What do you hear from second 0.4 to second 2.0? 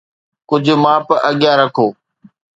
ڪجهه ماپ اڳيان رکو